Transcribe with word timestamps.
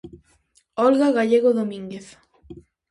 Olga 0.85 1.11
Gallego 1.17 1.53
Domínguez. 1.55 2.07